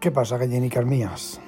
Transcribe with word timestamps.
¿Qué 0.00 0.12
pasa, 0.12 0.38
gallinicas 0.38 0.86
mías? 0.86 1.40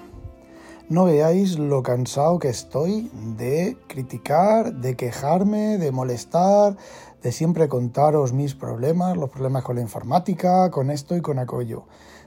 No 0.89 1.05
veáis 1.05 1.57
lo 1.57 1.85
cansado 1.85 2.41
que 2.41 2.49
estoy 2.49 3.09
de 3.37 3.77
criticar, 3.87 4.75
de 4.75 4.97
quejarme, 4.97 5.79
de 5.79 5.93
molestar, 5.93 6.77
de 7.23 7.31
siempre 7.31 7.69
contaros 7.69 8.33
mis 8.33 8.57
problemas, 8.57 9.17
los 9.17 9.31
problemas 9.31 9.63
con 9.63 9.77
la 9.77 9.83
informática, 9.83 10.69
con 10.73 10.91
esto 10.91 11.17
y 11.17 11.21
con 11.21 11.39
aquello. 11.39 11.85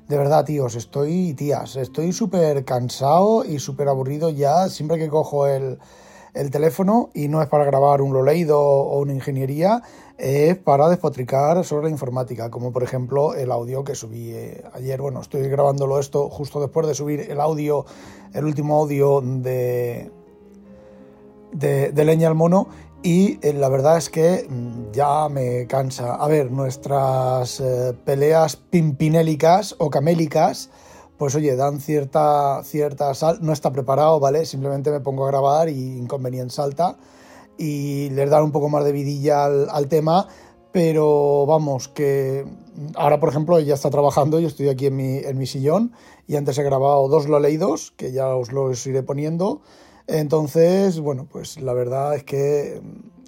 De 0.07 0.15
verdad, 0.15 0.45
tíos, 0.45 0.75
estoy, 0.75 1.33
tías, 1.33 1.75
estoy 1.75 2.13
súper 2.13 2.63
cansado 2.63 3.43
y 3.43 3.59
súper 3.59 3.89
aburrido 3.89 4.29
ya 4.29 4.69
siempre 4.69 4.97
que 4.97 5.09
cojo 5.09 5.45
el, 5.45 5.77
el 6.33 6.49
teléfono 6.49 7.09
y 7.13 7.27
no 7.27 7.41
es 7.41 7.47
para 7.47 7.65
grabar 7.65 8.01
un 8.01 8.13
lo 8.13 8.23
leído 8.23 8.59
o 8.59 8.99
una 8.99 9.13
ingeniería, 9.13 9.83
es 10.17 10.57
para 10.57 10.89
despotricar 10.89 11.63
sobre 11.63 11.85
la 11.85 11.91
informática, 11.91 12.49
como 12.49 12.71
por 12.71 12.83
ejemplo 12.83 13.33
el 13.33 13.51
audio 13.51 13.83
que 13.83 13.95
subí 13.95 14.31
eh, 14.31 14.63
ayer. 14.73 15.01
Bueno, 15.01 15.21
estoy 15.21 15.47
grabándolo 15.47 15.99
esto 15.99 16.29
justo 16.29 16.59
después 16.59 16.87
de 16.87 16.95
subir 16.95 17.19
el 17.21 17.39
audio, 17.39 17.85
el 18.33 18.45
último 18.45 18.79
audio 18.79 19.21
de, 19.21 20.11
de, 21.51 22.05
Leña 22.05 22.27
al 22.27 22.35
Mono. 22.35 22.67
Y 23.01 23.37
eh, 23.45 23.51
la 23.51 23.67
verdad 23.67 23.97
es 23.97 24.09
que 24.09 24.47
mm, 24.49 24.91
ya 24.93 25.27
me 25.29 25.67
cansa. 25.67 26.15
A 26.15 26.27
ver, 26.27 26.51
nuestras 26.51 27.59
eh, 27.59 27.93
peleas 28.05 28.55
pimpinélicas 28.55 29.75
o 29.77 29.89
camélicas 29.89 30.69
pues 31.17 31.35
oye, 31.35 31.55
dan 31.55 31.79
cierta, 31.79 32.63
cierta 32.63 33.13
sal, 33.13 33.39
no 33.41 33.53
está 33.53 33.71
preparado, 33.71 34.19
¿vale? 34.19 34.45
Simplemente 34.45 34.91
me 34.91 34.99
pongo 34.99 35.25
a 35.25 35.29
grabar 35.29 35.69
y 35.69 35.97
inconveniente 35.97 36.53
salta 36.53 36.97
y 37.57 38.09
les 38.09 38.29
dan 38.29 38.43
un 38.43 38.51
poco 38.51 38.69
más 38.69 38.83
de 38.83 38.91
vidilla 38.91 39.45
al, 39.45 39.87
tema, 39.87 40.27
pero 40.71 41.45
vamos, 41.45 41.87
que 41.87 42.45
ahora 42.95 43.19
por 43.19 43.29
ejemplo 43.29 43.59
ya 43.59 43.75
está 43.75 43.89
trabajando, 43.89 44.39
yo 44.39 44.47
estoy 44.47 44.69
aquí 44.69 44.87
en 44.87 44.95
mi, 44.95 45.17
en 45.17 45.37
mi 45.37 45.45
sillón 45.45 45.93
y 46.27 46.35
antes 46.35 46.57
he 46.57 46.63
grabado 46.63 47.07
dos 47.07 47.27
lo 47.27 47.39
leídos, 47.39 47.93
que 47.95 48.11
ya 48.11 48.35
os 48.35 48.51
los 48.51 48.85
iré 48.87 49.03
poniendo, 49.03 49.61
entonces, 50.07 50.99
bueno, 50.99 51.27
pues 51.31 51.61
la 51.61 51.73
verdad 51.73 52.15
es 52.15 52.23
que 52.23 52.81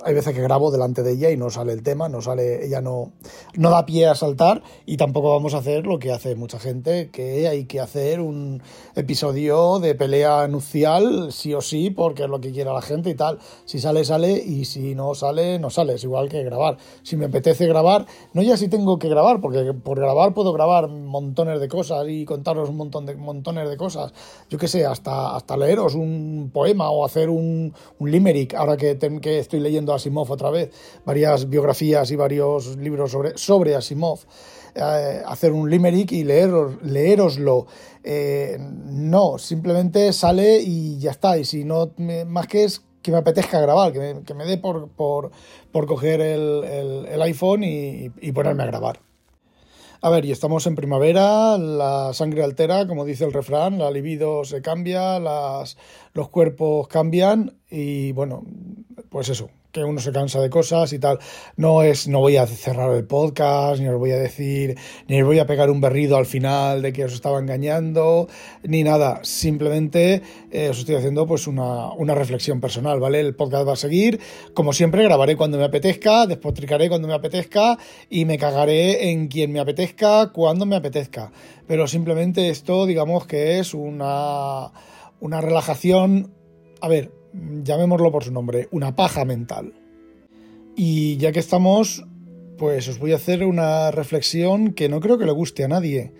hay 0.06 0.14
veces 0.14 0.36
que 0.36 0.42
grabo 0.42 0.70
delante 0.70 1.02
de 1.02 1.14
ella 1.14 1.32
y 1.32 1.38
no 1.38 1.50
sale 1.50 1.74
el 1.74 1.82
tema, 1.82 2.08
no 2.10 2.22
sale, 2.22 2.64
ella 2.64 2.80
no, 2.80 3.12
no 3.56 3.72
da 3.72 3.88
pie 3.88 4.06
a 4.06 4.14
saltar 4.14 4.62
y 4.86 4.98
tampoco 4.98 5.32
vamos 5.32 5.56
a 5.56 5.58
hacer 5.58 5.88
lo 5.88 5.98
que 5.98 6.12
hace 6.12 6.36
mucha 6.36 6.60
gente, 6.60 7.10
que 7.10 7.48
hay 7.48 7.66
que 7.66 7.80
hacer 7.80 8.22
un 8.22 8.62
episodio 8.96 9.80
de 9.80 9.96
pelea 9.96 10.48
nupcial 10.48 11.32
sí 11.32 11.56
o 11.56 11.62
sí, 11.62 11.90
porque 11.90 12.24
es 12.24 12.30
lo 12.30 12.40
que 12.40 12.52
quiera 12.52 12.72
la 12.72 12.84
gente 12.84 13.10
y 13.10 13.16
tal. 13.16 13.40
Si 13.66 13.80
sale, 13.80 14.06
sale 14.06 14.34
y 14.34 14.66
si 14.66 14.94
no 14.94 15.16
sale, 15.16 15.58
no 15.58 15.72
sale. 15.72 15.96
Es 15.96 16.04
igual 16.04 16.30
que 16.30 16.44
grabar. 16.44 16.78
Si 17.02 17.16
me 17.16 17.26
apetece 17.26 17.66
grabar, 17.66 18.06
no 18.34 18.44
ya 18.44 18.58
si 18.58 18.68
tengo 18.68 19.00
que 19.00 19.10
grabar, 19.10 19.42
porque 19.42 19.74
por 19.74 20.00
grabar 20.00 20.36
puedo 20.36 20.54
grabar 20.54 20.88
montones 20.88 21.60
de 21.60 21.68
cosas 21.68 22.06
y 22.08 22.26
contaros 22.26 22.70
un 22.70 22.78
montón 22.78 23.08
de 23.08 23.16
montones 23.16 23.68
de 23.68 23.76
cosas. 23.76 24.14
Yo 24.52 24.60
qué 24.60 24.68
sé, 24.68 24.86
hasta, 24.86 25.36
hasta 25.36 25.58
leeros 25.58 25.96
un 25.96 26.52
poema 26.54 26.92
o 26.92 27.04
hacer 27.04 27.30
un, 27.32 27.74
un 27.98 28.12
limerick, 28.12 28.54
ahora 28.54 28.78
que, 28.78 29.00
que 29.20 29.40
estoy 29.40 29.62
leyendo 29.62 29.95
Asimov 29.96 30.32
otra 30.32 30.50
vez, 30.50 30.72
varias 31.06 31.50
biografías 31.50 32.12
y 32.12 32.16
varios 32.16 32.78
libros 32.78 33.12
sobre, 33.12 33.38
sobre 33.38 33.76
Asimov, 33.76 34.20
eh, 34.76 35.22
hacer 35.26 35.52
un 35.52 35.70
limerick 35.70 36.12
y 36.12 36.24
leer, 36.24 36.52
leeroslo. 36.84 37.66
Eh, 38.04 38.58
no, 38.60 39.38
simplemente 39.38 40.12
sale 40.14 40.60
y 40.62 41.00
ya 41.00 41.12
está. 41.12 41.38
Y 41.38 41.46
si 41.46 41.64
no, 41.64 41.92
más 42.28 42.48
que 42.48 42.66
es 42.66 42.82
que 43.02 43.12
me 43.12 43.18
apetezca 43.18 43.62
grabar, 43.62 43.94
que 43.94 44.34
me, 44.34 44.46
dé 44.46 44.58
por, 44.58 44.90
por, 44.90 45.32
coger 45.72 46.22
el, 46.22 47.22
iPhone 47.22 47.64
y, 47.64 48.12
y 48.20 48.32
ponerme 48.32 48.64
a 48.64 48.66
grabar. 48.66 49.00
A 50.06 50.10
ver, 50.10 50.26
y 50.26 50.32
estamos 50.32 50.68
en 50.68 50.76
primavera, 50.76 51.58
la 51.58 52.14
sangre 52.14 52.44
altera, 52.44 52.86
como 52.86 53.06
dice 53.06 53.26
el 53.26 53.34
refrán, 53.34 53.80
la 53.80 53.90
libido 53.90 54.44
se 54.44 54.62
cambia, 54.62 55.20
las, 55.20 55.78
los 56.14 56.30
cuerpos 56.30 56.88
cambian 56.88 57.58
y 57.70 58.12
bueno, 58.12 58.44
pues 59.10 59.30
eso, 59.30 59.50
que 59.76 59.84
uno 59.84 60.00
se 60.00 60.14
cansa 60.14 60.40
de 60.40 60.50
cosas 60.50 60.94
y 60.94 61.00
tal. 61.00 61.20
No 61.58 61.84
es, 61.84 62.08
no 62.08 62.22
voy 62.22 62.38
a 62.38 62.48
cerrar 62.48 62.96
el 62.96 63.06
podcast, 63.06 63.82
ni 63.82 63.90
os 63.90 64.00
voy 64.00 64.12
a 64.12 64.18
decir, 64.18 64.78
ni 65.10 65.22
os 65.22 65.28
voy 65.28 65.40
a 65.40 65.46
pegar 65.46 65.70
un 65.70 65.82
berrido 65.82 66.16
al 66.16 66.26
final 66.26 66.82
de 66.82 66.94
que 66.94 67.04
os 67.04 67.14
estaba 67.14 67.40
engañando, 67.40 68.30
ni 68.64 68.84
nada. 68.84 69.20
Simplemente 69.24 70.22
eh, 70.50 70.70
os 70.70 70.80
estoy 70.80 70.96
haciendo 70.96 71.28
pues 71.28 71.46
una, 71.46 71.92
una, 71.92 72.16
reflexión 72.16 72.62
personal, 72.62 73.02
¿vale? 73.02 73.20
El 73.20 73.36
podcast 73.36 73.68
va 73.68 73.74
a 73.74 73.76
seguir. 73.76 74.22
Como 74.54 74.72
siempre, 74.72 75.04
grabaré 75.04 75.36
cuando 75.36 75.58
me 75.58 75.66
apetezca, 75.66 76.26
despotricaré 76.26 76.88
cuando 76.88 77.10
me 77.10 77.14
apetezca 77.14 77.78
y 78.10 78.24
me 78.24 78.38
cagaré 78.38 79.12
en 79.12 79.28
quien 79.28 79.52
me 79.52 79.60
apetezca 79.60 80.32
cuando 80.32 80.66
me 80.66 80.78
apetezca. 80.78 81.34
Pero 81.68 81.86
simplemente 81.88 82.50
esto, 82.50 82.86
digamos 82.86 83.28
que 83.28 83.60
es 83.60 83.74
una, 83.74 84.72
una 85.20 85.42
relajación. 85.42 86.32
A 86.80 86.88
ver, 86.88 87.12
llamémoslo 87.64 88.12
por 88.12 88.24
su 88.24 88.32
nombre, 88.32 88.68
una 88.72 88.96
paja 88.96 89.26
mental. 89.26 89.74
Y 90.76 91.18
ya 91.18 91.32
que 91.32 91.40
estamos, 91.40 92.06
pues 92.58 92.88
os 92.88 93.00
voy 93.00 93.14
a 93.14 93.18
hacer 93.18 93.44
una 93.46 93.92
reflexión 93.92 94.74
que 94.74 94.90
no 94.90 95.00
creo 95.00 95.18
que 95.18 95.26
le 95.26 95.32
guste 95.32 95.64
a 95.64 95.68
nadie, 95.68 96.14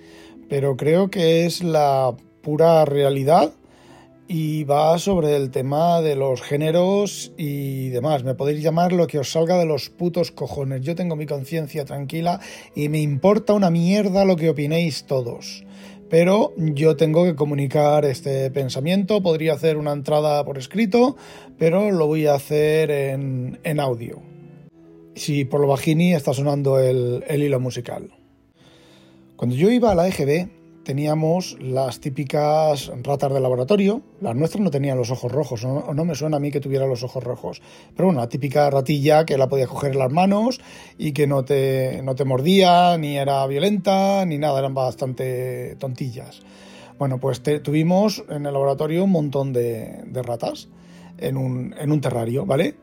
pero 0.50 0.78
creo 0.78 1.10
que 1.10 1.46
es 1.46 1.64
la 1.64 2.16
pura 2.42 2.86
realidad 2.86 3.54
y 4.28 4.64
va 4.64 4.98
sobre 4.98 5.36
el 5.36 5.52
tema 5.52 6.02
de 6.02 6.16
los 6.16 6.42
géneros 6.42 7.32
y 7.38 7.90
demás. 7.90 8.24
Me 8.24 8.34
podéis 8.34 8.64
llamar 8.64 8.92
lo 8.92 9.08
que 9.08 9.20
os 9.20 9.32
salga 9.32 9.58
de 9.58 9.66
los 9.66 9.90
putos 9.90 10.32
cojones. 10.32 10.82
Yo 10.82 10.96
tengo 10.96 11.16
mi 11.16 11.26
conciencia 11.26 11.86
tranquila 11.86 12.40
y 12.74 12.90
me 12.90 13.02
importa 13.02 13.54
una 13.54 13.70
mierda 13.70 14.26
lo 14.26 14.36
que 14.36 14.50
opinéis 14.50 15.06
todos 15.06 15.66
pero 16.10 16.54
yo 16.58 16.96
tengo 16.96 17.24
que 17.24 17.36
comunicar 17.36 18.06
este 18.06 18.52
pensamiento. 18.52 19.22
Podría 19.22 19.54
hacer 19.54 19.78
una 19.78 19.92
entrada 19.92 20.44
por 20.46 20.58
escrito, 20.58 21.16
pero 21.58 21.92
lo 21.92 22.08
voy 22.08 22.28
a 22.28 22.36
hacer 22.36 22.92
en, 22.92 23.80
audio. 23.80 24.22
Si 25.16 25.46
por 25.46 25.62
lo 25.62 25.68
bajini 25.68 26.14
está 26.14 26.34
sonando 26.34 26.80
el, 26.80 27.24
el 27.28 27.44
hilo 27.44 27.60
musical. 27.60 28.12
Cuando 29.36 29.56
yo 29.56 29.70
iba 29.70 29.92
a 29.92 29.96
la 29.96 30.08
EGB, 30.08 30.50
teníamos 30.86 31.58
las 31.60 32.00
típicas 32.00 32.90
ratas 33.04 33.34
de 33.34 33.42
laboratorio. 33.42 34.02
Las 34.22 34.36
nuestras 34.36 34.64
no 34.64 34.72
tenían 34.72 34.98
los 34.98 35.12
ojos 35.12 35.30
rojos, 35.30 35.66
o 35.66 35.94
no, 35.94 36.06
me 36.06 36.16
suena 36.16 36.38
a 36.38 36.40
mí 36.40 36.52
que 36.52 36.62
tuviera 36.62 36.88
los 36.88 37.04
ojos 37.04 37.22
rojos. 37.22 37.62
Pero 37.94 38.08
bueno, 38.08 38.22
la 38.22 38.30
típica 38.30 38.70
ratilla 38.70 39.26
que 39.26 39.38
la 39.38 39.50
podías 39.50 39.68
coger 39.68 39.92
en 39.92 40.00
las 40.00 40.12
manos 40.12 40.62
y 40.98 41.12
que 41.12 41.28
no 41.28 41.44
te, 41.44 42.02
no 42.04 42.16
te 42.16 42.24
mordía, 42.24 42.98
ni 42.98 43.18
era 43.18 43.46
violenta, 43.48 44.26
ni 44.26 44.38
nada, 44.38 44.60
eran 44.60 44.74
bastante 44.74 45.76
tontillas. 45.76 46.42
Bueno, 46.98 47.20
pues 47.20 47.42
tuvimos 47.62 48.24
en 48.30 48.46
el 48.46 48.54
laboratorio 48.54 49.04
un 49.04 49.12
montón 49.12 49.52
de, 49.52 50.04
de 50.06 50.24
ratas 50.24 50.70
en 51.18 51.36
un, 51.36 51.76
en 51.78 51.92
un 51.92 52.00
terrario, 52.00 52.46
¿vale? 52.46 52.76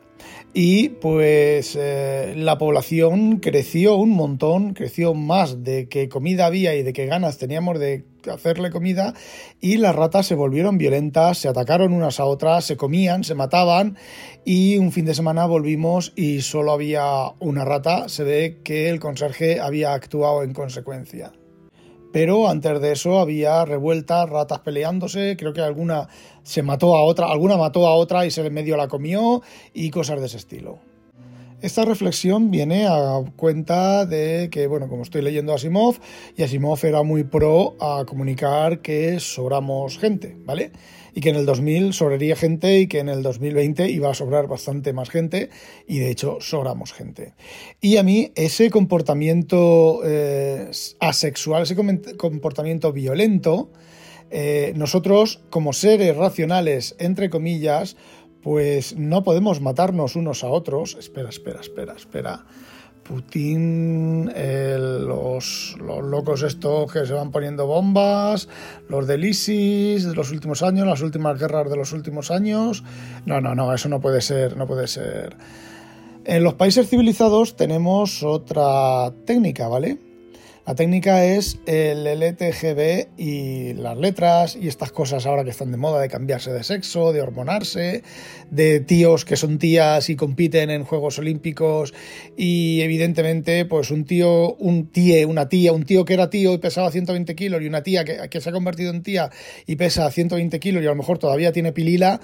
Y 0.54 0.90
pues 0.90 1.76
eh, 1.80 2.34
la 2.36 2.58
población 2.58 3.38
creció 3.38 3.96
un 3.96 4.10
montón, 4.10 4.74
creció 4.74 5.14
más 5.14 5.64
de 5.64 5.88
que 5.88 6.08
comida 6.08 6.46
había 6.46 6.74
y 6.74 6.82
de 6.82 6.92
que 6.92 7.06
ganas 7.06 7.38
teníamos 7.38 7.78
de 7.78 8.04
hacerle 8.30 8.70
comida 8.70 9.14
y 9.60 9.78
las 9.78 9.96
ratas 9.96 10.26
se 10.26 10.34
volvieron 10.34 10.76
violentas, 10.76 11.38
se 11.38 11.48
atacaron 11.48 11.92
unas 11.92 12.20
a 12.20 12.26
otras, 12.26 12.66
se 12.66 12.76
comían, 12.76 13.24
se 13.24 13.34
mataban 13.34 13.96
y 14.44 14.76
un 14.76 14.92
fin 14.92 15.06
de 15.06 15.14
semana 15.14 15.46
volvimos 15.46 16.12
y 16.16 16.42
solo 16.42 16.72
había 16.72 17.30
una 17.40 17.64
rata, 17.64 18.08
se 18.08 18.24
ve 18.24 18.60
que 18.62 18.90
el 18.90 19.00
conserje 19.00 19.58
había 19.58 19.94
actuado 19.94 20.42
en 20.42 20.52
consecuencia 20.52 21.32
pero 22.12 22.48
antes 22.48 22.80
de 22.80 22.92
eso 22.92 23.18
había 23.18 23.64
revueltas, 23.64 24.28
ratas 24.28 24.60
peleándose, 24.60 25.36
creo 25.36 25.52
que 25.52 25.60
alguna 25.60 26.08
se 26.42 26.62
mató 26.62 26.94
a 26.94 27.04
otra, 27.04 27.26
alguna 27.26 27.56
mató 27.56 27.86
a 27.86 27.94
otra 27.94 28.26
y 28.26 28.30
se 28.30 28.48
medio 28.50 28.76
la 28.76 28.88
comió 28.88 29.42
y 29.72 29.90
cosas 29.90 30.20
de 30.20 30.26
ese 30.26 30.36
estilo. 30.36 30.91
Esta 31.62 31.84
reflexión 31.84 32.50
viene 32.50 32.88
a 32.88 33.22
cuenta 33.36 34.04
de 34.04 34.48
que, 34.50 34.66
bueno, 34.66 34.88
como 34.88 35.04
estoy 35.04 35.22
leyendo 35.22 35.54
Asimov, 35.54 35.94
y 36.36 36.42
Asimov 36.42 36.84
era 36.84 37.04
muy 37.04 37.22
pro 37.22 37.76
a 37.80 38.04
comunicar 38.04 38.82
que 38.82 39.20
sobramos 39.20 39.96
gente, 39.96 40.36
¿vale? 40.44 40.72
Y 41.14 41.20
que 41.20 41.28
en 41.28 41.36
el 41.36 41.46
2000 41.46 41.92
sobraría 41.92 42.34
gente 42.34 42.80
y 42.80 42.88
que 42.88 42.98
en 42.98 43.08
el 43.08 43.22
2020 43.22 43.88
iba 43.90 44.10
a 44.10 44.14
sobrar 44.14 44.48
bastante 44.48 44.92
más 44.92 45.08
gente, 45.08 45.50
y 45.86 46.00
de 46.00 46.10
hecho 46.10 46.38
sobramos 46.40 46.92
gente. 46.92 47.34
Y 47.80 47.96
a 47.96 48.02
mí 48.02 48.32
ese 48.34 48.68
comportamiento 48.68 50.00
eh, 50.04 50.68
asexual, 50.98 51.62
ese 51.62 51.76
comportamiento 52.16 52.92
violento, 52.92 53.70
eh, 54.34 54.72
nosotros 54.74 55.42
como 55.50 55.74
seres 55.74 56.16
racionales, 56.16 56.96
entre 56.98 57.28
comillas, 57.28 57.96
pues 58.42 58.96
no 58.96 59.22
podemos 59.22 59.60
matarnos 59.60 60.16
unos 60.16 60.44
a 60.44 60.48
otros. 60.48 60.96
Espera, 60.98 61.28
espera, 61.28 61.60
espera, 61.60 61.94
espera. 61.94 62.44
Putin, 63.02 64.26
los, 64.26 65.76
locos 65.78 66.42
estos 66.42 66.92
que 66.92 67.04
se 67.04 67.12
van 67.12 67.32
poniendo 67.32 67.66
bombas, 67.66 68.48
los 68.88 69.06
del 69.06 69.24
ISIS 69.24 70.04
de 70.04 70.14
los 70.14 70.30
últimos 70.30 70.62
años, 70.62 70.86
las 70.86 71.02
últimas 71.02 71.38
guerras 71.38 71.68
de 71.68 71.76
los 71.76 71.92
últimos 71.92 72.30
años. 72.30 72.84
No, 73.26 73.40
no, 73.40 73.54
no, 73.54 73.74
eso 73.74 73.88
no 73.88 74.00
puede 74.00 74.20
ser, 74.20 74.56
no 74.56 74.66
puede 74.66 74.86
ser. 74.86 75.36
En 76.24 76.44
los 76.44 76.54
países 76.54 76.88
civilizados 76.88 77.56
tenemos 77.56 78.22
otra 78.22 79.12
técnica, 79.24 79.66
¿vale? 79.66 80.11
La 80.64 80.76
técnica 80.76 81.24
es 81.24 81.58
el 81.66 82.06
LTGB 82.06 83.18
y 83.18 83.72
las 83.74 83.98
letras 83.98 84.54
y 84.54 84.68
estas 84.68 84.92
cosas 84.92 85.26
ahora 85.26 85.42
que 85.42 85.50
están 85.50 85.72
de 85.72 85.76
moda 85.76 86.00
de 86.00 86.08
cambiarse 86.08 86.52
de 86.52 86.62
sexo, 86.62 87.12
de 87.12 87.20
hormonarse, 87.20 88.04
de 88.48 88.78
tíos 88.78 89.24
que 89.24 89.34
son 89.34 89.58
tías 89.58 90.08
y 90.08 90.14
compiten 90.14 90.70
en 90.70 90.84
Juegos 90.84 91.18
Olímpicos 91.18 91.92
y 92.36 92.80
evidentemente 92.80 93.64
pues 93.64 93.90
un 93.90 94.04
tío, 94.04 94.54
un 94.54 94.86
tíe, 94.86 95.26
una 95.26 95.48
tía, 95.48 95.72
un 95.72 95.82
tío 95.82 96.04
que 96.04 96.14
era 96.14 96.30
tío 96.30 96.54
y 96.54 96.58
pesaba 96.58 96.92
120 96.92 97.34
kilos 97.34 97.60
y 97.60 97.66
una 97.66 97.82
tía 97.82 98.04
que, 98.04 98.28
que 98.30 98.40
se 98.40 98.50
ha 98.50 98.52
convertido 98.52 98.92
en 98.92 99.02
tía 99.02 99.30
y 99.66 99.74
pesa 99.74 100.08
120 100.08 100.60
kilos 100.60 100.80
y 100.80 100.86
a 100.86 100.90
lo 100.90 100.96
mejor 100.96 101.18
todavía 101.18 101.50
tiene 101.50 101.72
pilila, 101.72 102.20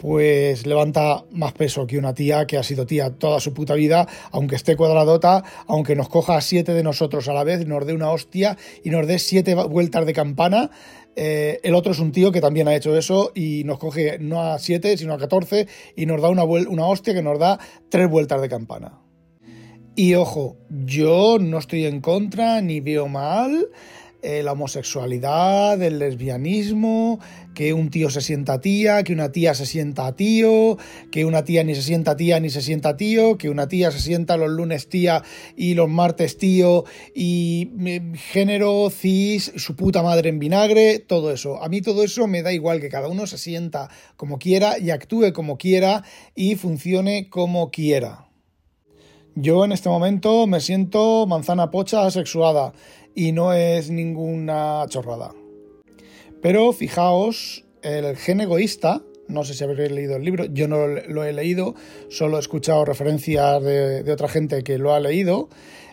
pues 0.00 0.66
levanta 0.66 1.24
más 1.30 1.52
peso 1.52 1.86
que 1.86 1.98
una 1.98 2.14
tía 2.14 2.46
que 2.46 2.56
ha 2.56 2.62
sido 2.62 2.86
tía 2.86 3.10
toda 3.10 3.38
su 3.38 3.52
puta 3.52 3.74
vida, 3.74 4.08
aunque 4.32 4.56
esté 4.56 4.74
cuadradota, 4.74 5.44
aunque 5.66 5.94
nos 5.94 6.08
coja 6.08 6.36
a 6.36 6.40
siete 6.40 6.72
de 6.72 6.82
nosotros 6.82 7.28
a 7.28 7.34
la 7.34 7.44
vez, 7.44 7.66
nos 7.66 7.84
dé 7.86 7.92
una 7.92 8.10
hostia 8.10 8.56
y 8.82 8.88
nos 8.88 9.06
dé 9.06 9.18
siete 9.18 9.54
vueltas 9.54 10.06
de 10.06 10.14
campana. 10.14 10.70
Eh, 11.16 11.60
el 11.64 11.74
otro 11.74 11.92
es 11.92 11.98
un 11.98 12.12
tío 12.12 12.32
que 12.32 12.40
también 12.40 12.66
ha 12.66 12.74
hecho 12.74 12.96
eso 12.96 13.30
y 13.34 13.62
nos 13.64 13.78
coge 13.78 14.18
no 14.18 14.42
a 14.42 14.58
siete, 14.58 14.96
sino 14.96 15.12
a 15.12 15.18
catorce 15.18 15.68
y 15.94 16.06
nos 16.06 16.22
da 16.22 16.30
una 16.30 16.86
hostia 16.86 17.12
que 17.12 17.22
nos 17.22 17.38
da 17.38 17.58
tres 17.90 18.08
vueltas 18.08 18.40
de 18.40 18.48
campana. 18.48 19.02
Y 19.96 20.14
ojo, 20.14 20.56
yo 20.70 21.36
no 21.38 21.58
estoy 21.58 21.84
en 21.84 22.00
contra 22.00 22.62
ni 22.62 22.80
veo 22.80 23.06
mal 23.06 23.68
eh, 24.22 24.42
la 24.42 24.52
homosexualidad, 24.52 25.82
el 25.82 25.98
lesbianismo, 25.98 27.20
que 27.54 27.72
un 27.72 27.90
tío 27.90 28.10
se 28.10 28.20
sienta 28.20 28.60
tía, 28.60 29.02
que 29.02 29.12
una 29.12 29.32
tía 29.32 29.54
se 29.54 29.66
sienta 29.66 30.14
tío, 30.14 30.76
que 31.10 31.24
una 31.24 31.44
tía 31.44 31.64
ni 31.64 31.74
se 31.74 31.82
sienta 31.82 32.16
tía 32.16 32.40
ni 32.40 32.50
se 32.50 32.62
sienta 32.62 32.96
tío, 32.96 33.38
que 33.38 33.50
una 33.50 33.68
tía 33.68 33.90
se 33.90 34.00
sienta 34.00 34.36
los 34.36 34.50
lunes 34.50 34.88
tía 34.88 35.22
y 35.56 35.74
los 35.74 35.88
martes 35.88 36.38
tío, 36.38 36.84
y 37.14 37.70
mm, 37.72 38.14
género, 38.14 38.90
cis, 38.90 39.52
su 39.56 39.76
puta 39.76 40.02
madre 40.02 40.28
en 40.28 40.38
vinagre, 40.38 40.98
todo 40.98 41.32
eso. 41.32 41.62
A 41.62 41.68
mí 41.68 41.80
todo 41.80 42.04
eso 42.04 42.26
me 42.26 42.42
da 42.42 42.52
igual, 42.52 42.80
que 42.80 42.88
cada 42.88 43.08
uno 43.08 43.26
se 43.26 43.38
sienta 43.38 43.90
como 44.16 44.38
quiera 44.38 44.78
y 44.78 44.90
actúe 44.90 45.32
como 45.32 45.58
quiera 45.58 46.04
y 46.34 46.56
funcione 46.56 47.28
como 47.28 47.70
quiera. 47.70 48.29
Yo 49.36 49.64
en 49.64 49.72
este 49.72 49.88
momento 49.88 50.46
me 50.46 50.60
siento 50.60 51.26
manzana 51.26 51.70
pocha 51.70 52.04
asexuada 52.04 52.72
y 53.14 53.32
no 53.32 53.52
es 53.52 53.90
ninguna 53.90 54.84
chorrada. 54.88 55.32
Pero 56.42 56.72
fijaos, 56.72 57.64
el 57.82 58.16
gen 58.16 58.40
egoísta, 58.40 59.02
no 59.28 59.44
sé 59.44 59.54
si 59.54 59.62
habréis 59.62 59.92
leído 59.92 60.16
el 60.16 60.24
libro, 60.24 60.46
yo 60.46 60.66
no 60.66 60.86
lo 60.86 61.24
he 61.24 61.32
leído, 61.32 61.74
solo 62.08 62.38
he 62.38 62.40
escuchado 62.40 62.84
referencias 62.84 63.62
de, 63.62 64.10
otra 64.10 64.28
gente 64.28 64.62
que 64.62 64.78
lo 64.78 64.92
ha 64.92 65.00
leído. 65.00 65.48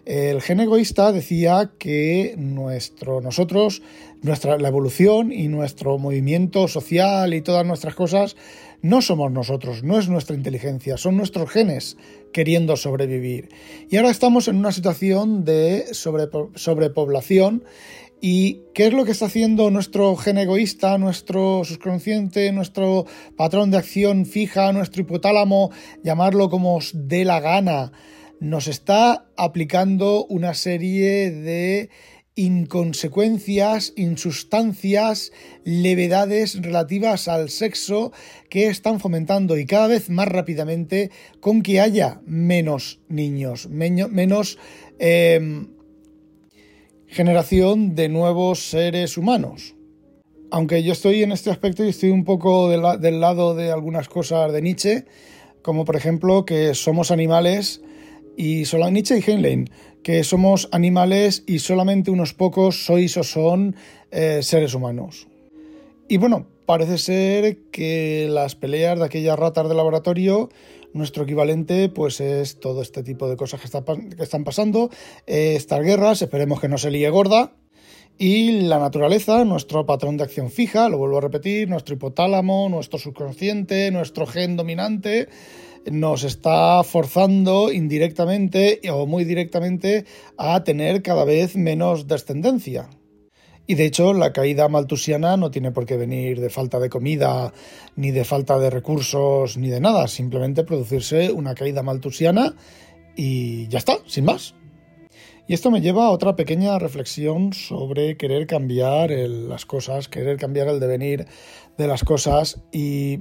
El 0.06 0.42
gen 0.42 0.62
egoísta 0.62 1.12
decía 1.12 1.72
que 1.78 2.34
nuestro, 2.38 3.22
nosotros, 3.22 3.82
nuestra, 4.22 4.58
la 4.58 4.68
evolución 4.68 5.32
y 5.32 5.48
nuestro 5.48 5.98
movimiento 5.98 6.68
social 6.68 7.34
y 7.34 7.42
todas 7.42 7.66
nuestras 7.66 7.96
cosas 7.96 8.36
no 8.82 9.02
somos 9.02 9.32
nosotros, 9.32 9.84
no 9.84 9.98
es 9.98 10.08
nuestra 10.08 10.36
inteligencia, 10.36 10.98
son 10.98 11.18
nuestros 11.18 11.50
genes 11.50 11.98
queriendo 12.32 12.78
sobrevivir. 12.78 13.50
Y 13.90 13.98
ahora 13.98 14.12
estamos 14.12 14.48
en 14.48 14.58
una 14.58 14.72
situación 14.72 15.44
de 15.46 15.86
sobrepoblación 15.94 17.64
¿Y 18.20 18.64
qué 18.74 18.88
es 18.88 18.94
lo 18.94 19.06
que 19.06 19.12
está 19.12 19.26
haciendo 19.26 19.70
nuestro 19.70 20.16
gen 20.16 20.40
egoísta, 20.40 20.98
nuestro 20.98 21.64
subconsciente, 21.64 22.52
nuestro 22.52 23.06
patrón 23.36 23.70
de 23.70 23.78
acción 23.78 24.26
fija, 24.26 24.72
nuestro 24.74 25.02
hipotálamo, 25.04 25.70
llamarlo 26.04 26.50
como 26.50 26.78
os 26.78 26.92
dé 26.96 27.26
la 27.26 27.40
gana? 27.40 27.92
Nos 28.40 28.68
está 28.68 29.28
aplicando 29.38 30.26
una 30.26 30.56
serie 30.56 31.30
de 31.30 31.90
inconsecuencias, 32.38 33.92
insustancias, 33.98 35.34
levedades 35.66 36.62
relativas 36.62 37.28
al 37.28 37.50
sexo 37.50 38.14
que 38.50 38.68
están 38.68 39.02
fomentando 39.02 39.58
y 39.58 39.66
cada 39.66 39.88
vez 39.88 40.10
más 40.10 40.30
rápidamente 40.30 41.12
con 41.42 41.62
que 41.62 41.82
haya 41.82 42.22
menos 42.26 43.02
niños, 43.10 43.68
menos... 43.68 44.58
Eh, 45.00 45.68
generación 47.08 47.96
de 47.96 48.10
nuevos 48.10 48.70
seres 48.70 49.18
humanos. 49.18 49.76
Aunque 50.52 50.84
yo 50.84 50.94
estoy 50.94 51.24
en 51.24 51.32
este 51.32 51.50
aspecto 51.50 51.84
y 51.84 51.90
estoy 51.90 52.12
un 52.12 52.24
poco 52.24 52.70
del 52.70 53.20
lado 53.20 53.56
de 53.56 53.72
algunas 53.72 54.08
cosas 54.08 54.52
de 54.54 54.62
Nietzsche, 54.62 55.06
como 55.62 55.84
por 55.84 55.96
ejemplo 55.96 56.46
que 56.46 56.74
somos 56.74 57.12
animales 57.12 57.82
y 58.38 58.66
solo 58.66 58.90
Nietzsche 58.90 59.18
y 59.18 59.30
Heinlein, 59.30 59.70
que 60.04 60.24
somos 60.24 60.70
animales 60.72 61.44
y 61.48 61.60
solamente 61.60 62.12
unos 62.12 62.34
pocos 62.34 62.86
sois 62.86 63.18
o 63.18 63.24
son 63.24 63.76
eh, 64.12 64.40
seres 64.44 64.76
humanos. 64.76 65.28
Y 66.08 66.18
bueno, 66.18 66.46
parece 66.66 67.00
ser 67.00 67.58
que 67.72 68.28
las 68.30 68.56
peleas 68.56 69.00
de 69.00 69.06
aquellas 69.06 69.38
ratas 69.38 69.68
de 69.68 69.76
laboratorio 69.76 70.50
nuestro 70.94 71.24
equivalente 71.24 71.90
pues 71.90 72.22
es 72.22 72.60
todo 72.60 72.82
este 72.82 73.04
tipo 73.04 73.28
de 73.28 73.36
cosas 73.36 73.60
que, 73.60 74.24
están 74.24 74.44
pasando, 74.44 74.90
eh, 75.26 75.56
estas 75.56 75.82
guerras, 75.82 76.22
esperemos 76.22 76.62
que 76.62 76.70
no 76.70 76.78
se 76.78 76.92
líe 76.92 77.10
gorda, 77.10 77.54
y 78.20 78.62
la 78.62 78.80
naturaleza, 78.80 79.46
nuestro 79.46 79.86
patrón 79.86 80.18
de 80.18 80.24
acción 80.24 80.50
fija, 80.50 80.90
lo 80.90 80.98
vuelvo 80.98 81.20
a 81.20 81.22
repetir, 81.22 81.70
nuestro 81.70 81.94
hipotálamo, 81.96 82.68
nuestro 82.68 82.98
subconsciente, 82.98 83.92
nuestro 83.92 84.26
gen 84.26 84.56
dominante, 84.56 85.30
nos 85.92 86.24
está 86.24 86.84
forzando 86.84 87.72
indirectamente 87.72 88.82
o 88.92 89.06
muy 89.06 89.24
directamente 89.24 90.06
a 90.38 90.64
tener 90.64 91.02
cada 91.02 91.26
vez 91.26 91.56
menos 91.56 92.08
descendencia. 92.08 92.90
Y 93.70 93.76
de 93.76 93.86
hecho, 93.86 94.14
la 94.14 94.32
caída 94.32 94.70
maltusiana 94.70 95.36
no 95.36 95.52
tiene 95.52 95.72
por 95.72 95.86
qué 95.86 95.98
venir 95.98 96.40
de 96.40 96.50
falta 96.50 96.80
de 96.80 96.90
comida, 96.90 97.54
ni 97.98 98.12
de 98.12 98.24
falta 98.24 98.58
de 98.60 98.70
recursos, 98.70 99.58
ni 99.58 99.70
de 99.70 99.82
nada. 99.82 100.08
Simplemente 100.08 100.64
producirse 100.64 101.32
una 101.32 101.54
caída 101.54 101.84
maltusiana 101.84 102.56
y 103.18 103.68
ya 103.68 103.80
está, 103.80 103.98
sin 104.06 104.24
más. 104.24 104.56
Y 105.50 105.54
esto 105.54 105.72
me 105.72 105.80
lleva 105.80 106.08
a 106.08 106.12
otra 106.12 106.36
pequeña 106.36 106.78
reflexión 106.78 107.54
sobre 107.54 108.18
querer 108.18 108.48
cambiar 108.48 109.12
las 109.12 109.66
cosas, 109.66 110.10
querer 110.10 110.38
cambiar 110.38 110.68
el 110.68 110.82
devenir 110.82 111.26
de 111.78 111.88
las 111.88 112.04
cosas. 112.04 112.60
Y 112.74 113.18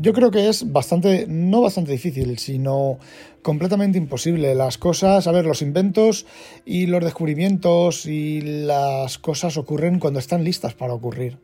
yo 0.00 0.14
creo 0.14 0.30
que 0.30 0.48
es 0.48 0.72
bastante, 0.72 1.26
no 1.28 1.60
bastante 1.60 1.92
difícil, 1.92 2.38
sino 2.38 2.98
completamente 3.42 3.98
imposible. 3.98 4.54
Las 4.54 4.78
cosas, 4.78 5.26
a 5.26 5.32
ver, 5.32 5.44
los 5.44 5.60
inventos 5.60 6.24
y 6.64 6.86
los 6.86 7.04
descubrimientos 7.04 8.06
y 8.06 8.40
las 8.40 9.18
cosas 9.18 9.58
ocurren 9.58 9.98
cuando 9.98 10.18
están 10.18 10.44
listas 10.44 10.72
para 10.72 10.94
ocurrir. 10.94 11.36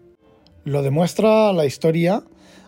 Lo 0.64 0.82
demuestra 0.82 1.52
la 1.52 1.66
historia 1.66 2.24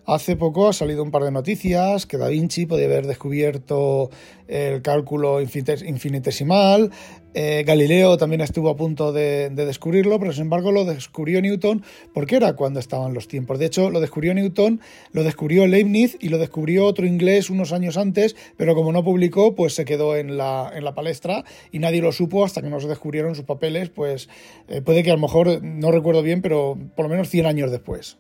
Hace 0.09 0.37
poco 0.37 0.69
ha 0.69 0.73
salido 0.73 1.03
un 1.03 1.11
par 1.11 1.23
de 1.23 1.31
noticias 1.31 2.07
que 2.07 2.17
Da 2.17 2.29
Vinci 2.29 2.65
podía 2.65 2.87
haber 2.87 3.07
descubierto 3.07 4.09
el 4.47 4.81
cálculo 4.81 5.43
infinitesimal. 5.43 6.91
Eh, 7.35 7.63
Galileo 7.67 8.17
también 8.17 8.41
estuvo 8.41 8.71
a 8.71 8.77
punto 8.77 9.13
de, 9.13 9.51
descubrirlo, 9.51 10.19
pero 10.19 10.33
sin 10.33 10.45
embargo 10.45 10.73
lo 10.73 10.87
descubrió 10.87 11.43
Newton 11.43 11.85
porque 12.15 12.37
era 12.37 12.55
cuando 12.57 12.81
estaban 12.81 13.13
los 13.13 13.29
tiempos. 13.29 13.59
De 13.59 13.67
hecho, 13.67 13.91
lo 13.91 14.01
descubrió 14.01 14.33
Newton, 14.33 14.81
lo 15.13 15.25
descubrió 15.25 15.67
Leibniz 15.67 16.17
y 16.21 16.31
lo 16.31 16.39
descubrió 16.39 16.87
otro 16.87 17.07
inglés 17.07 17.51
unos 17.51 17.73
años 17.73 17.99
antes, 17.99 18.35
pero 18.57 18.75
como 18.75 18.93
no 18.93 19.05
publicó, 19.05 19.55
pues 19.55 19.75
se 19.75 19.85
quedó 19.85 20.17
en 20.17 20.39
la, 20.39 20.73
palestra 20.97 21.45
y 21.71 21.81
nadie 21.81 22.01
lo 22.01 22.13
supo 22.13 22.45
hasta 22.47 22.63
que 22.63 22.71
no 22.71 22.81
se 22.81 22.89
descubrieron 22.89 23.35
sus 23.35 23.45
papeles, 23.45 23.91
pues 23.91 24.31
eh, 24.69 24.81
puede 24.81 25.03
que 25.03 25.11
a 25.11 25.15
lo 25.15 25.21
mejor, 25.21 25.63
no 25.63 25.93
recuerdo 25.93 26.23
bien, 26.23 26.41
pero 26.41 26.79
por 26.97 27.05
lo 27.05 27.11
menos 27.11 27.29
100 27.29 27.45
años 27.45 27.71
después. 27.71 28.17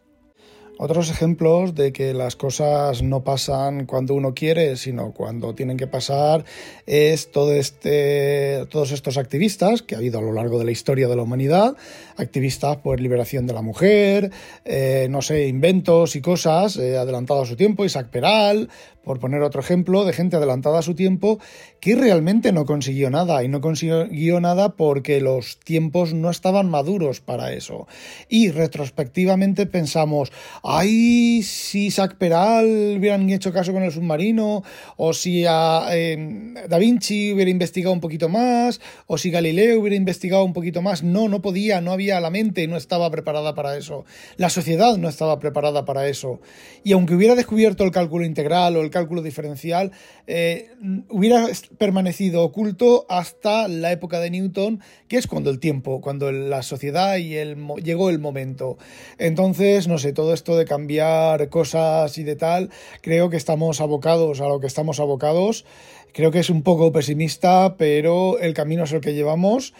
Otros 0.80 1.10
ejemplos 1.10 1.74
de 1.74 1.92
que 1.92 2.14
las 2.14 2.36
cosas 2.36 3.02
no 3.02 3.24
pasan 3.24 3.84
cuando 3.84 4.14
uno 4.14 4.32
quiere, 4.32 4.76
sino 4.76 5.12
cuando 5.12 5.52
tienen 5.52 5.76
que 5.76 5.88
pasar, 5.88 6.44
es 6.86 7.32
todo 7.32 7.52
este, 7.52 8.64
todos 8.70 8.92
estos 8.92 9.18
activistas 9.18 9.82
que 9.82 9.96
ha 9.96 9.98
habido 9.98 10.20
a 10.20 10.22
lo 10.22 10.32
largo 10.32 10.56
de 10.56 10.64
la 10.64 10.70
historia 10.70 11.08
de 11.08 11.16
la 11.16 11.22
humanidad, 11.22 11.76
activistas 12.16 12.76
por 12.76 13.00
liberación 13.00 13.48
de 13.48 13.54
la 13.54 13.62
mujer, 13.62 14.30
eh, 14.64 15.08
no 15.10 15.20
sé, 15.20 15.48
inventos 15.48 16.14
y 16.14 16.20
cosas 16.20 16.76
eh, 16.76 16.96
adelantados 16.96 17.48
a 17.48 17.50
su 17.50 17.56
tiempo, 17.56 17.84
Isaac 17.84 18.10
Peral, 18.10 18.68
por 19.02 19.18
poner 19.18 19.42
otro 19.42 19.60
ejemplo, 19.60 20.04
de 20.04 20.12
gente 20.12 20.36
adelantada 20.36 20.78
a 20.78 20.82
su 20.82 20.94
tiempo 20.94 21.40
que 21.80 21.94
realmente 21.94 22.52
no 22.52 22.64
consiguió 22.64 23.10
nada 23.10 23.42
y 23.44 23.48
no 23.48 23.60
consiguió 23.60 24.40
nada 24.40 24.70
porque 24.70 25.20
los 25.20 25.58
tiempos 25.58 26.14
no 26.14 26.30
estaban 26.30 26.68
maduros 26.68 27.20
para 27.20 27.52
eso. 27.52 27.86
Y 28.28 28.50
retrospectivamente 28.50 29.66
pensamos, 29.66 30.32
ay, 30.62 31.42
si 31.42 31.86
Isaac 31.86 32.16
Peral 32.16 32.96
hubieran 32.98 33.28
hecho 33.30 33.52
caso 33.52 33.72
con 33.72 33.82
el 33.82 33.92
submarino, 33.92 34.62
o 34.96 35.12
si 35.12 35.44
a, 35.46 35.88
em, 35.92 36.54
Da 36.68 36.78
Vinci 36.78 37.32
hubiera 37.32 37.50
investigado 37.50 37.92
un 37.92 38.00
poquito 38.00 38.28
más, 38.28 38.80
o 39.06 39.18
si 39.18 39.30
Galileo 39.30 39.80
hubiera 39.80 39.96
investigado 39.96 40.44
un 40.44 40.52
poquito 40.52 40.82
más. 40.82 41.02
No, 41.02 41.28
no 41.28 41.42
podía, 41.42 41.80
no 41.80 41.92
había 41.92 42.20
la 42.20 42.30
mente, 42.30 42.66
no 42.66 42.76
estaba 42.76 43.10
preparada 43.10 43.54
para 43.54 43.76
eso. 43.76 44.04
La 44.36 44.50
sociedad 44.50 44.96
no 44.96 45.08
estaba 45.08 45.38
preparada 45.38 45.84
para 45.84 46.08
eso. 46.08 46.40
Y 46.82 46.92
aunque 46.92 47.14
hubiera 47.14 47.34
descubierto 47.34 47.84
el 47.84 47.90
cálculo 47.90 48.24
integral 48.24 48.76
o 48.76 48.80
el 48.82 48.90
cálculo 48.90 49.22
diferencial, 49.22 49.92
eh, 50.26 50.70
hubiera 51.08 51.48
permanecido 51.76 52.42
oculto 52.42 53.06
hasta 53.08 53.68
la 53.68 53.92
época 53.92 54.20
de 54.20 54.30
Newton, 54.30 54.80
que 55.08 55.16
es 55.16 55.26
cuando 55.26 55.50
el 55.50 55.60
tiempo, 55.60 56.00
cuando 56.00 56.32
la 56.32 56.62
sociedad 56.62 57.16
y 57.16 57.36
el, 57.36 57.56
llegó 57.82 58.10
el 58.10 58.18
momento. 58.18 58.78
Entonces, 59.18 59.88
no 59.88 59.98
sé, 59.98 60.12
todo 60.12 60.32
esto 60.32 60.56
de 60.56 60.64
cambiar 60.64 61.48
cosas 61.48 62.16
y 62.18 62.24
de 62.24 62.36
tal, 62.36 62.70
creo 63.02 63.30
que 63.30 63.36
estamos 63.36 63.80
abocados 63.80 64.40
a 64.40 64.48
lo 64.48 64.60
que 64.60 64.66
estamos 64.66 65.00
abocados. 65.00 65.64
Creo 66.12 66.30
que 66.30 66.40
es 66.40 66.50
un 66.50 66.62
poco 66.62 66.90
pesimista, 66.92 67.76
pero 67.76 68.38
el 68.38 68.54
camino 68.54 68.84
es 68.84 68.92
el 68.92 69.00
que 69.00 69.14
llevamos 69.14 69.74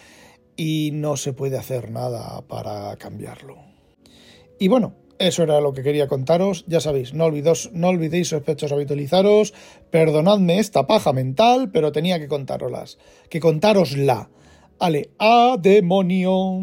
y 0.57 0.90
no 0.92 1.16
se 1.16 1.33
puede 1.33 1.57
hacer 1.57 1.90
nada 1.90 2.42
para 2.42 2.97
cambiarlo. 2.97 3.57
Y 4.59 4.68
bueno, 4.68 4.95
eso 5.19 5.43
era 5.43 5.61
lo 5.61 5.73
que 5.73 5.83
quería 5.83 6.09
contaros. 6.09 6.65
Ya 6.67 6.81
sabéis, 6.81 7.15
no, 7.15 7.25
olvidos, 7.25 7.71
no 7.73 7.89
olvidéis 7.89 8.29
sospechosos 8.29 8.73
habitualizaros. 8.73 9.55
Perdonadme 9.91 10.59
esta 10.59 10.87
paja 10.87 11.13
mental, 11.13 11.71
pero 11.73 11.93
tenía 11.93 12.19
que 12.19 12.29
contároslas. 12.29 12.99
Que 13.29 13.41
contárosla. 13.41 14.31
Ale, 14.79 15.11
a 15.19 15.57
demonio. 15.61 16.61